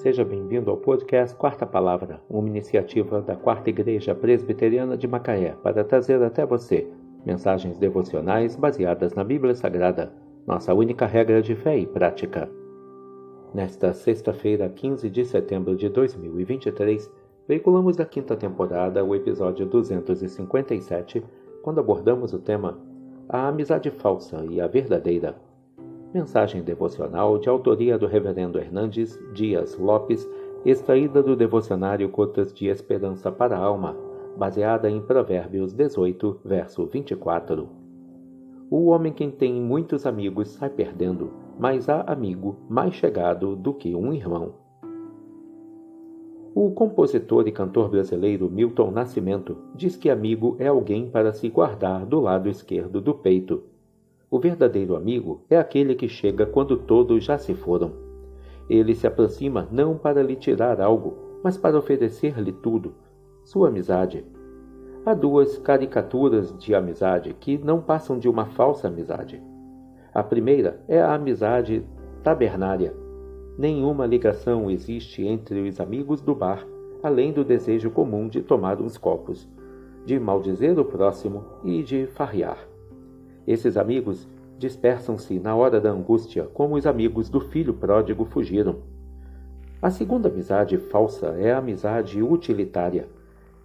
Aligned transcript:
Seja 0.00 0.24
bem-vindo 0.24 0.70
ao 0.70 0.78
podcast 0.78 1.36
Quarta 1.36 1.66
Palavra, 1.66 2.22
uma 2.26 2.48
iniciativa 2.48 3.20
da 3.20 3.36
Quarta 3.36 3.68
Igreja 3.68 4.14
Presbiteriana 4.14 4.96
de 4.96 5.06
Macaé 5.06 5.54
para 5.62 5.84
trazer 5.84 6.22
até 6.22 6.46
você 6.46 6.90
mensagens 7.22 7.76
devocionais 7.76 8.56
baseadas 8.56 9.12
na 9.12 9.22
Bíblia 9.22 9.54
Sagrada, 9.54 10.10
nossa 10.46 10.72
única 10.72 11.04
regra 11.04 11.42
de 11.42 11.54
fé 11.54 11.76
e 11.76 11.86
prática. 11.86 12.50
Nesta 13.52 13.92
sexta-feira, 13.92 14.70
15 14.70 15.10
de 15.10 15.22
setembro 15.22 15.76
de 15.76 15.90
2023, 15.90 17.12
veiculamos 17.46 17.94
da 17.94 18.06
quinta 18.06 18.34
temporada 18.34 19.04
o 19.04 19.14
episódio 19.14 19.66
257, 19.66 21.22
quando 21.60 21.78
abordamos 21.78 22.32
o 22.32 22.38
tema 22.38 22.78
A 23.28 23.48
Amizade 23.48 23.90
Falsa 23.90 24.46
e 24.48 24.62
a 24.62 24.66
Verdadeira. 24.66 25.49
Mensagem 26.12 26.64
devocional 26.64 27.38
de 27.38 27.48
autoria 27.48 27.96
do 27.96 28.04
Reverendo 28.04 28.58
Hernandes 28.58 29.16
Dias 29.32 29.78
Lopes, 29.78 30.28
extraída 30.64 31.22
do 31.22 31.36
devocionário 31.36 32.08
Cotas 32.08 32.52
de 32.52 32.66
Esperança 32.66 33.30
para 33.30 33.56
a 33.56 33.60
Alma, 33.60 33.96
baseada 34.36 34.90
em 34.90 35.00
Provérbios 35.00 35.72
18, 35.72 36.40
verso 36.44 36.84
24. 36.86 37.68
O 38.68 38.86
homem 38.86 39.12
que 39.12 39.28
tem 39.28 39.62
muitos 39.62 40.04
amigos 40.04 40.48
sai 40.48 40.68
perdendo, 40.68 41.30
mas 41.56 41.88
há 41.88 42.00
amigo 42.00 42.56
mais 42.68 42.94
chegado 42.94 43.54
do 43.54 43.72
que 43.72 43.94
um 43.94 44.12
irmão. 44.12 44.54
O 46.52 46.72
compositor 46.72 47.46
e 47.46 47.52
cantor 47.52 47.88
brasileiro 47.88 48.50
Milton 48.50 48.90
Nascimento 48.90 49.56
diz 49.76 49.96
que 49.96 50.10
amigo 50.10 50.56
é 50.58 50.66
alguém 50.66 51.08
para 51.08 51.32
se 51.32 51.48
guardar 51.48 52.04
do 52.04 52.18
lado 52.18 52.48
esquerdo 52.48 53.00
do 53.00 53.14
peito 53.14 53.62
o 54.30 54.38
verdadeiro 54.38 54.94
amigo 54.94 55.42
é 55.50 55.58
aquele 55.58 55.94
que 55.96 56.08
chega 56.08 56.46
quando 56.46 56.76
todos 56.76 57.24
já 57.24 57.36
se 57.36 57.52
foram. 57.52 57.90
Ele 58.68 58.94
se 58.94 59.06
aproxima 59.06 59.66
não 59.72 59.98
para 59.98 60.22
lhe 60.22 60.36
tirar 60.36 60.80
algo, 60.80 61.16
mas 61.42 61.58
para 61.58 61.76
oferecer-lhe 61.76 62.52
tudo, 62.52 62.94
sua 63.42 63.68
amizade. 63.68 64.24
Há 65.04 65.14
duas 65.14 65.58
caricaturas 65.58 66.56
de 66.56 66.74
amizade 66.74 67.34
que 67.40 67.58
não 67.58 67.80
passam 67.80 68.18
de 68.18 68.28
uma 68.28 68.46
falsa 68.46 68.86
amizade. 68.86 69.42
A 70.14 70.22
primeira 70.22 70.80
é 70.86 71.00
a 71.00 71.14
amizade 71.14 71.84
tabernária. 72.22 72.94
Nenhuma 73.58 74.06
ligação 74.06 74.70
existe 74.70 75.26
entre 75.26 75.68
os 75.68 75.80
amigos 75.80 76.20
do 76.20 76.34
bar, 76.34 76.64
além 77.02 77.32
do 77.32 77.44
desejo 77.44 77.90
comum 77.90 78.28
de 78.28 78.42
tomar 78.42 78.80
uns 78.80 78.96
copos, 78.96 79.48
de 80.04 80.20
maldizer 80.20 80.78
o 80.78 80.84
próximo 80.84 81.44
e 81.64 81.82
de 81.82 82.06
farrear. 82.06 82.70
Esses 83.50 83.76
amigos 83.76 84.28
dispersam-se 84.58 85.40
na 85.40 85.56
hora 85.56 85.80
da 85.80 85.90
angústia, 85.90 86.44
como 86.54 86.76
os 86.76 86.86
amigos 86.86 87.28
do 87.28 87.40
filho 87.40 87.74
pródigo 87.74 88.24
fugiram. 88.24 88.76
A 89.82 89.90
segunda 89.90 90.28
amizade 90.28 90.78
falsa 90.78 91.34
é 91.36 91.50
a 91.50 91.58
amizade 91.58 92.22
utilitária. 92.22 93.08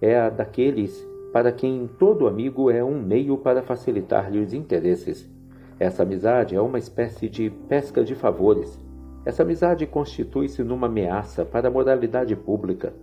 É 0.00 0.18
a 0.18 0.30
daqueles 0.30 1.06
para 1.34 1.52
quem 1.52 1.86
todo 1.98 2.26
amigo 2.26 2.70
é 2.70 2.82
um 2.82 2.98
meio 2.98 3.36
para 3.36 3.60
facilitar-lhe 3.60 4.38
os 4.38 4.54
interesses. 4.54 5.30
Essa 5.78 6.02
amizade 6.02 6.56
é 6.56 6.60
uma 6.62 6.78
espécie 6.78 7.28
de 7.28 7.50
pesca 7.68 8.02
de 8.02 8.14
favores. 8.14 8.80
Essa 9.22 9.42
amizade 9.42 9.86
constitui-se 9.86 10.64
numa 10.64 10.86
ameaça 10.86 11.44
para 11.44 11.68
a 11.68 11.70
moralidade 11.70 12.34
pública. 12.34 12.94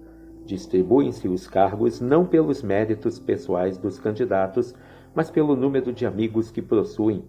Distribuem-se 0.47 1.27
os 1.27 1.45
cargos 1.45 2.01
não 2.01 2.25
pelos 2.25 2.63
méritos 2.63 3.19
pessoais 3.19 3.77
dos 3.77 3.99
candidatos, 3.99 4.73
mas 5.13 5.29
pelo 5.29 5.55
número 5.55 5.91
de 5.91 6.05
amigos 6.05 6.51
que 6.51 6.61
possuem. 6.61 7.23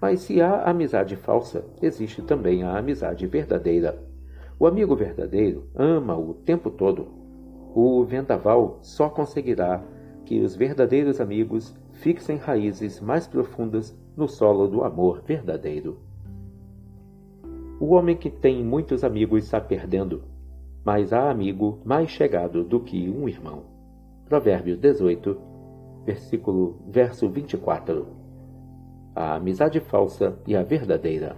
Mas 0.00 0.20
se 0.20 0.40
há 0.40 0.62
amizade 0.64 1.14
falsa, 1.16 1.64
existe 1.82 2.22
também 2.22 2.62
a 2.62 2.76
amizade 2.76 3.26
verdadeira. 3.26 4.02
O 4.58 4.66
amigo 4.66 4.96
verdadeiro 4.96 5.68
ama 5.74 6.16
o 6.16 6.34
tempo 6.34 6.70
todo. 6.70 7.08
O 7.74 8.02
vendaval 8.04 8.78
só 8.80 9.08
conseguirá 9.08 9.82
que 10.24 10.40
os 10.40 10.56
verdadeiros 10.56 11.20
amigos 11.20 11.74
fixem 11.92 12.36
raízes 12.36 13.00
mais 13.00 13.26
profundas 13.26 13.96
no 14.16 14.26
solo 14.26 14.66
do 14.66 14.82
amor 14.82 15.22
verdadeiro. 15.22 15.98
O 17.78 17.94
homem 17.94 18.16
que 18.16 18.30
tem 18.30 18.62
muitos 18.64 19.02
amigos 19.04 19.44
está 19.44 19.60
perdendo, 19.60 20.22
mas 20.84 21.12
há 21.12 21.30
amigo 21.30 21.78
mais 21.84 22.10
chegado 22.10 22.62
do 22.64 22.80
que 22.80 23.08
um 23.08 23.28
irmão. 23.28 23.64
Provérbios 24.26 24.78
18, 24.78 25.49
versículo 26.04 26.80
verso 26.88 27.28
24. 27.28 28.06
A 29.14 29.34
amizade 29.36 29.80
falsa 29.80 30.38
e 30.46 30.56
a 30.56 30.62
verdadeira. 30.62 31.36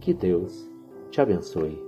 Que 0.00 0.14
Deus 0.14 0.70
te 1.10 1.20
abençoe. 1.20 1.82